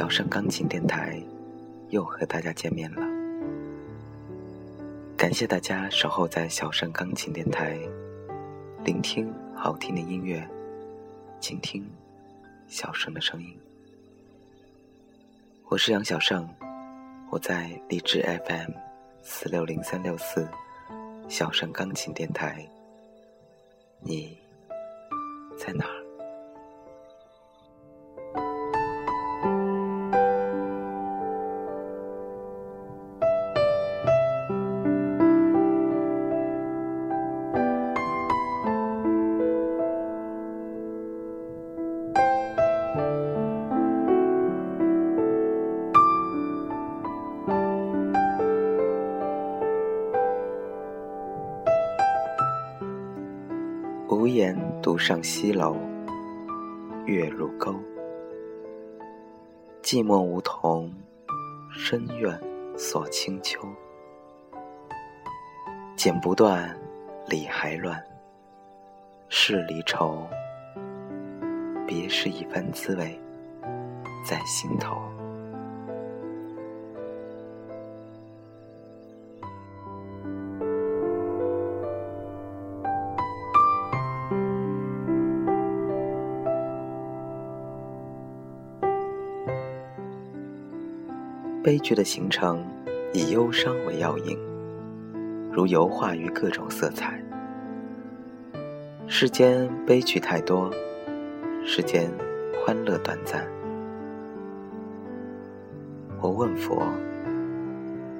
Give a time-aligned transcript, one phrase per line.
[0.00, 1.22] 小盛钢琴电台
[1.90, 3.02] 又和大家见面了。
[5.14, 7.78] 感谢大家守候在小盛钢琴电台，
[8.82, 10.42] 聆听好听的音乐，
[11.38, 11.86] 倾听
[12.66, 13.54] 小盛的声音。
[15.66, 16.48] 我是杨小盛，
[17.28, 18.70] 我在荔枝 FM
[19.20, 20.48] 四六零三六四
[21.28, 22.66] 小盛钢琴电台。
[24.00, 24.38] 你
[25.58, 25.99] 在哪儿？
[55.10, 55.76] 上西楼，
[57.04, 57.74] 月入钩。
[59.82, 60.88] 寂寞梧桐，
[61.72, 62.40] 深院
[62.78, 63.58] 锁清秋。
[65.96, 66.72] 剪不断，
[67.26, 68.00] 理还乱。
[69.28, 70.24] 是离愁，
[71.88, 73.20] 别是一番滋味，
[74.24, 75.09] 在心头。
[91.70, 92.66] 悲剧的形成
[93.12, 94.36] 以忧伤为要引，
[95.52, 97.22] 如油画于各种色彩。
[99.06, 100.68] 世间悲剧太多，
[101.64, 102.10] 世间
[102.58, 103.46] 欢乐短暂。
[106.20, 106.82] 我问佛：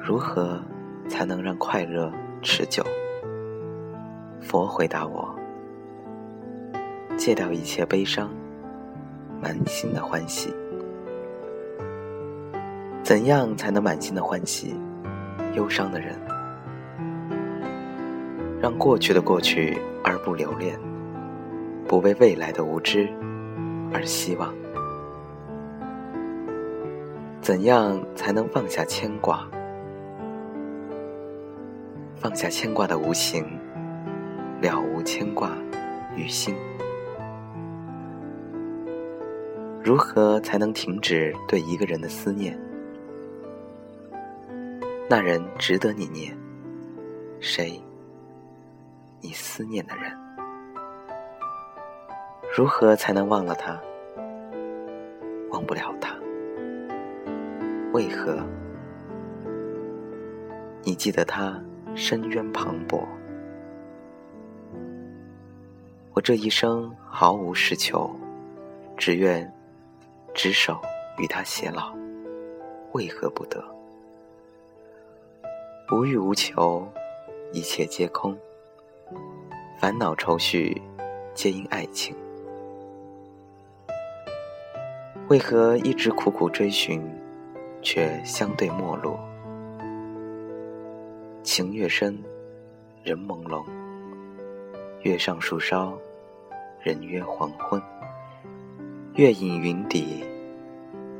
[0.00, 0.58] 如何
[1.06, 2.10] 才能让快乐
[2.40, 2.82] 持久？
[4.40, 5.28] 佛回答我：
[7.18, 8.30] 戒掉一切悲伤，
[9.38, 10.50] 满心的欢喜。
[13.04, 14.74] 怎样才能满心的欢喜？
[15.52, 16.18] 忧伤的人，
[18.62, 20.74] 让过去的过去而不留恋，
[21.86, 23.06] 不为未来的无知
[23.92, 24.52] 而希望。
[27.42, 29.46] 怎样才能放下牵挂？
[32.16, 33.44] 放下牵挂的无形，
[34.62, 35.50] 了无牵挂
[36.16, 36.54] 于心。
[39.82, 42.58] 如何才能停止对一个人的思念？
[45.06, 46.34] 那人值得你念，
[47.38, 47.78] 谁？
[49.20, 50.10] 你思念的人，
[52.56, 53.78] 如何才能忘了他？
[55.50, 56.16] 忘不了他，
[57.92, 58.42] 为何？
[60.82, 61.62] 你记得他
[61.94, 63.04] 深渊磅礴，
[66.14, 68.10] 我这一生毫无事求，
[68.96, 69.52] 只愿
[70.32, 70.80] 执手
[71.18, 71.94] 与他偕老，
[72.92, 73.62] 为何不得？
[75.94, 76.84] 无欲无求，
[77.52, 78.36] 一切皆空。
[79.78, 80.82] 烦恼愁绪，
[81.34, 82.12] 皆因爱情。
[85.28, 87.00] 为何一直苦苦追寻，
[87.80, 89.16] 却相对陌路？
[91.44, 92.18] 情越深，
[93.04, 93.64] 人朦胧；
[95.02, 95.96] 月上树梢，
[96.82, 97.80] 人约黄昏。
[99.14, 100.24] 月隐云底，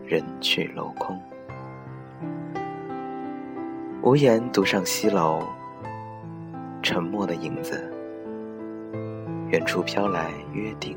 [0.04, 1.16] 人去楼空。
[4.04, 5.42] 无言独上西楼，
[6.82, 7.90] 沉默的影子，
[9.48, 10.94] 远处飘来约定。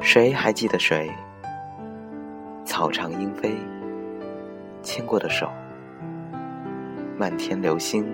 [0.00, 1.12] 谁还记得谁？
[2.64, 3.54] 草长莺飞，
[4.82, 5.50] 牵过的手，
[7.18, 8.10] 漫天流星，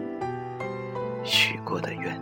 [1.22, 2.20] 许过的愿。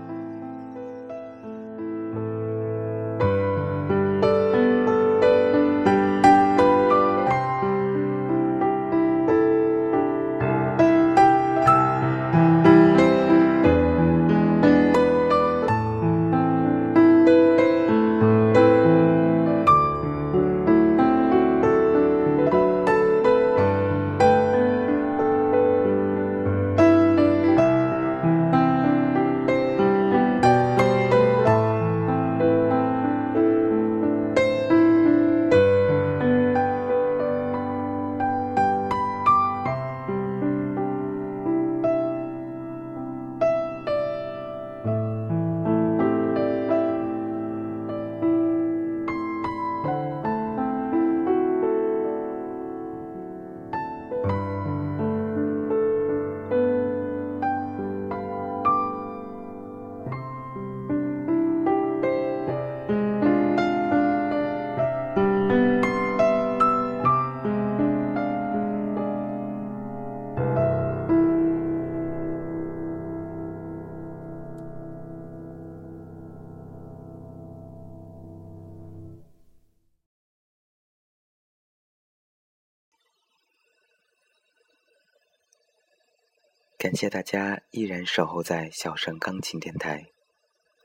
[87.02, 90.06] 谢大家依然守候在小盛钢琴电台，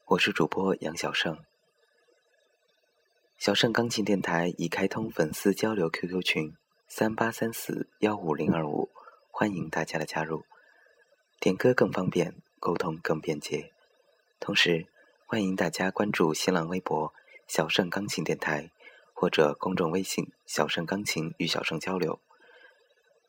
[0.05, 1.37] 我是主播杨小盛。
[3.37, 6.55] 小盛钢琴电台已开通粉丝交流 QQ 群
[6.87, 8.89] 三八三四幺五零二五，
[9.29, 10.43] 欢迎大家的加入，
[11.39, 13.71] 点歌更方便，沟通更便捷。
[14.39, 14.87] 同时，
[15.27, 17.13] 欢迎大家关注新浪微博
[17.47, 18.71] “小盛钢琴电台”
[19.13, 22.19] 或者公众微信“小盛钢琴”与小盛交流。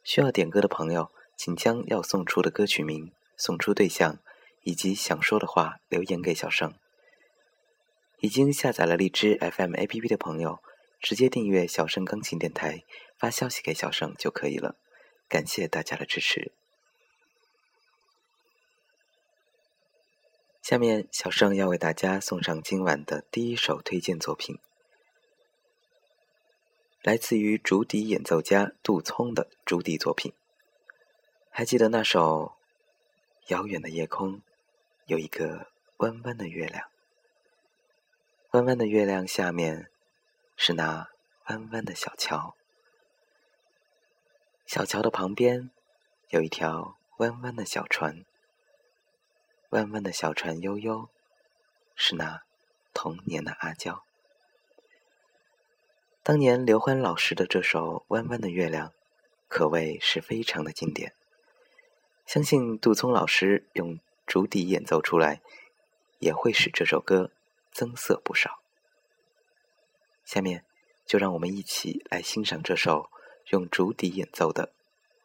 [0.03, 1.11] 需要点歌的朋友。
[1.39, 4.19] 请将要送出的歌曲名、送出对象
[4.65, 6.75] 以及想说的话留言给小盛。
[8.21, 10.59] 已经下载了荔枝 FM APP 的朋友，
[11.01, 12.83] 直接订阅小盛钢琴电台，
[13.17, 14.75] 发消息给小盛就可以了。
[15.29, 16.51] 感谢大家的支持。
[20.61, 24.59] 下面，小盛要为大家送上今晚的第一首推荐作品，
[27.03, 30.33] 来自于竹笛演奏家杜聪的竹笛作品。
[31.59, 32.53] 还记得那首
[33.53, 34.35] 《遥远的夜空》，
[35.07, 36.89] 有一个弯弯的月亮。
[38.53, 39.91] 弯弯的月亮下面
[40.57, 41.09] 是那
[41.47, 42.55] 弯弯的小桥，
[44.67, 45.73] 小桥的旁边
[46.29, 48.25] 有一条弯弯的小船。
[49.71, 51.11] 弯弯的小船悠悠，
[51.97, 52.43] 是那
[52.95, 54.05] 童年的阿娇。
[56.23, 58.91] 当年刘欢老师的这首《弯弯的月亮》，
[59.49, 61.18] 可谓是非常的经典。
[62.29, 65.41] 相信杜聪老师用竹笛演奏出来，
[66.19, 67.31] 也会使这首歌
[67.73, 68.61] 增色不少。
[70.27, 70.63] 下面
[71.07, 73.09] 就让我们一起来欣赏这首
[73.47, 74.75] 用竹笛演奏的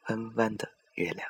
[0.10, 1.30] 《弯弯的月亮》。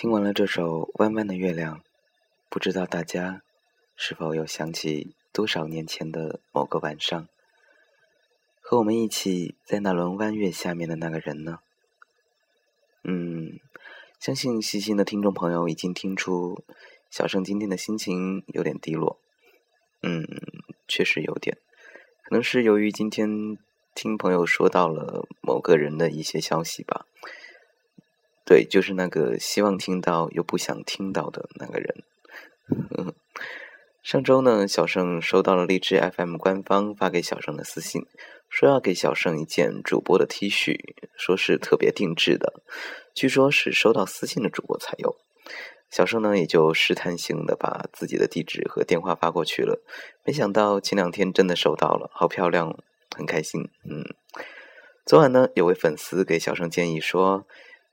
[0.00, 1.78] 听完了这首《弯弯的月亮》，
[2.48, 3.42] 不知道大家
[3.96, 7.26] 是否有想起多少年前的某个晚上，
[8.60, 11.58] 和我们一起在那轮弯月下面的那个人呢？
[13.02, 13.58] 嗯，
[14.20, 16.62] 相信细心的听众朋友已经听出
[17.10, 19.18] 小盛今天的心情有点低落。
[20.04, 20.24] 嗯，
[20.86, 21.58] 确实有点，
[22.22, 23.58] 可能是由于今天
[23.96, 27.04] 听朋友说到了某个人的一些消息吧。
[28.48, 32.02] 对，就是那个希望听到又不想听到的那个人。
[34.02, 38.06] 上周呢，小盛收到了荔枝 FM 官方发给小盛的私信，
[38.48, 40.78] 说要给小盛一件主播的 T 恤，
[41.14, 42.62] 说是特别定制的，
[43.14, 45.14] 据说是收到私信的主播才有。
[45.90, 49.82] 小盛呢，也就试探性的把自己的地址和电话发过去了，
[50.24, 52.74] 没想到前两天真的收到了，好漂亮，
[53.14, 53.68] 很开心。
[53.84, 54.06] 嗯，
[55.04, 57.46] 昨晚呢，有位粉丝给小盛建议说。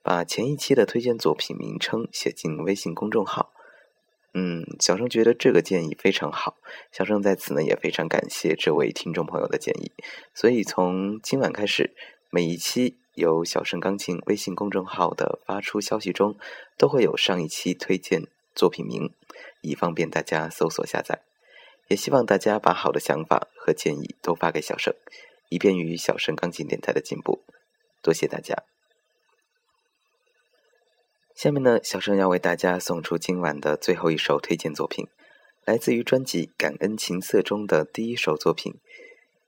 [0.06, 3.52] 把前一期的推荐作品名称写进微信公众号。
[4.36, 6.58] 嗯，小生觉得这个建议非常好。
[6.92, 9.92] 小生在此呢也非常感谢这位听众朋友的建议。
[10.36, 11.96] 所以从今晚开始，
[12.30, 16.38] 每一期由小生钢琴微信公众号的发出消息中，
[16.78, 19.12] 都会有上一期推荐作品名，
[19.62, 21.24] 以方便大家搜索下载。
[21.88, 24.94] 也希望大家把好的想法和建议都发给小生，
[25.50, 27.42] 以便于小生钢琴电台的进步。
[28.04, 28.66] 多谢大家。
[31.36, 35.06] 下面呢，小生要为大家送出今晚的最后一首推荐作品，
[35.65, 38.75] 来自于专辑《感恩琴瑟》中的第一首作品，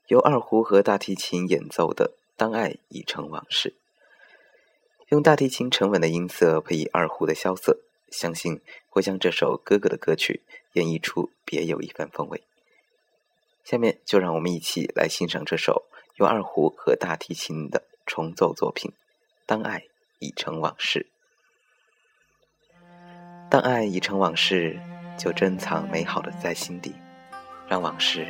[0.07, 3.69] 由二胡和大提琴演奏的《当爱已成往事》。
[5.07, 7.79] 用大提琴沉稳的音色配以二胡的萧瑟，
[8.11, 10.41] 相信会将这首哥哥的歌曲
[10.73, 12.43] 演绎出别有一番风味。
[13.63, 15.85] 下面就让我们一起来欣赏这首
[16.17, 18.91] 由二胡和大提琴的重奏作品
[19.45, 19.85] 《当爱
[20.19, 21.07] 已成往事》。
[23.49, 24.77] 当爱已成往事，
[25.17, 26.93] 就珍藏美好的在心底，
[27.69, 28.27] 让往事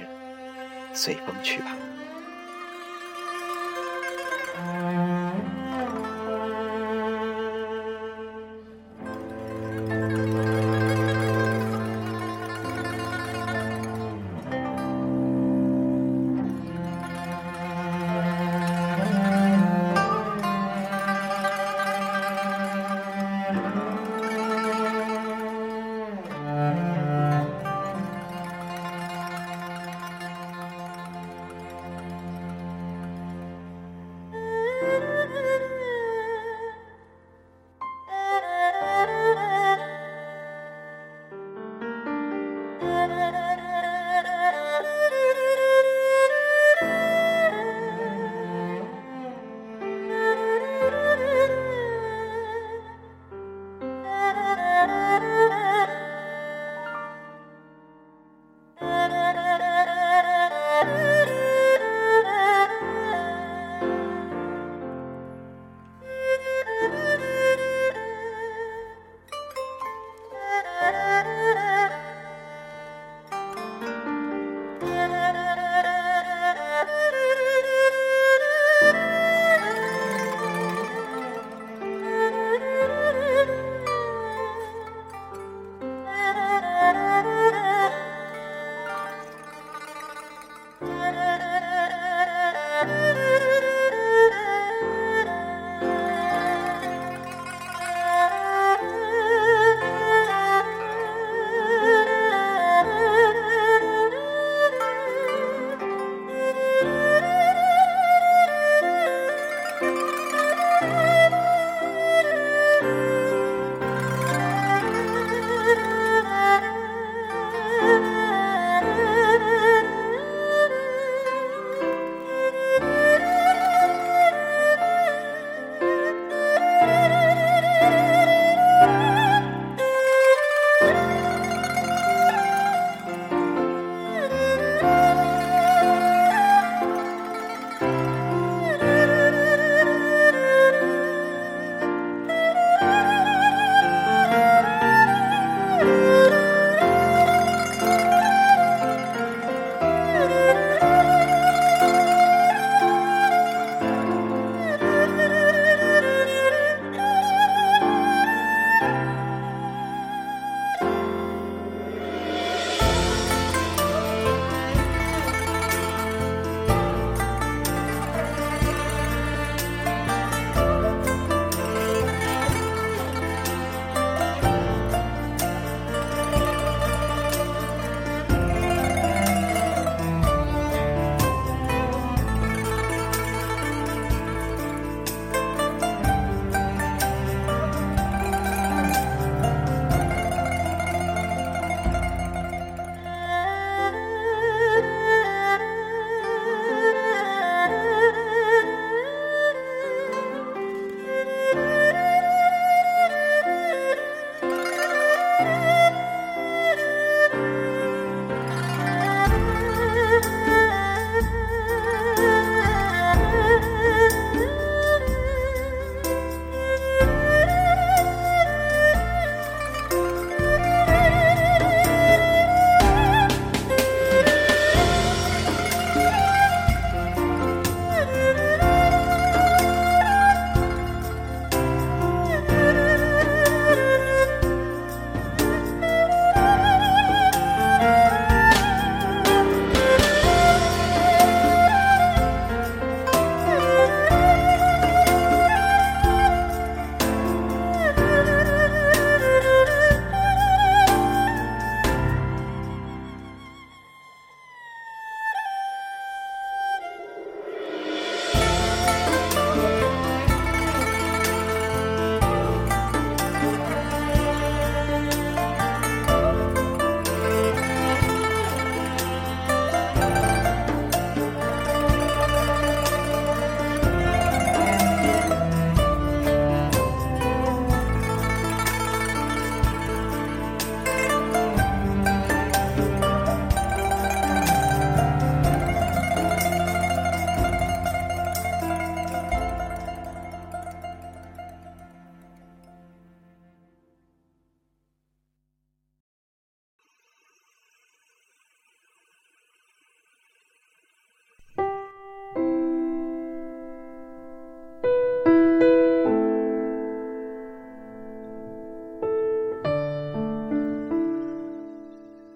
[0.94, 1.76] 随风去吧。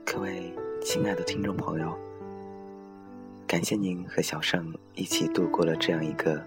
[0.05, 1.97] 各位亲爱的听众朋友，
[3.47, 6.43] 感谢您和小盛一起度过了这样一个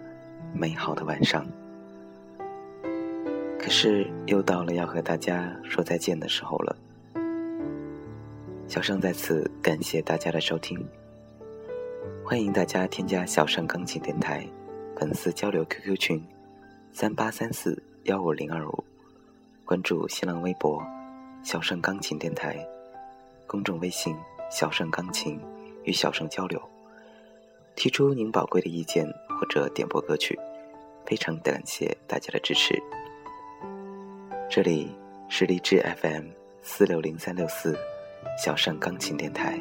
[0.53, 1.47] 美好的晚上。
[3.59, 6.77] 可是又到了要和大家说再见的时候了。
[8.69, 10.87] 小盛在此感谢大家的收听，
[12.25, 14.47] 欢迎大家添加小盛钢琴电台
[14.99, 16.23] 粉丝交流 QQ 群
[16.93, 18.85] 三八三四幺五零二五，
[19.65, 20.83] 关注新浪微博
[21.43, 22.67] 小盛钢琴电台。
[23.47, 24.17] 公众微信
[24.51, 25.41] “小盛钢琴”
[25.85, 26.61] 与小盛交流，
[27.77, 29.07] 提出您宝贵的意见
[29.39, 30.39] 或者点播歌曲，
[31.05, 32.81] 非常感谢大家的支持。
[34.49, 34.95] 这里
[35.29, 36.27] 是荔枝 FM
[36.63, 37.79] 四六零三六四
[38.43, 39.59] 小盛钢琴电台，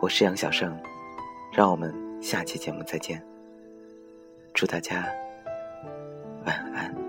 [0.00, 0.78] 我是杨小盛，
[1.52, 3.22] 让我们下期节目再见，
[4.52, 5.06] 祝大家
[6.44, 7.03] 晚安。